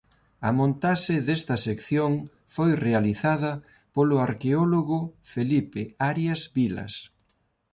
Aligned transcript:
A 0.47 0.49
montaxe 0.59 1.15
desta 1.27 1.55
sección 1.67 2.11
foi 2.55 2.71
realizada 2.87 3.51
polo 3.95 4.15
arqueólogo 4.27 4.99
Felipe 5.33 5.81
Arias 6.09 6.41
Vilas. 6.55 6.93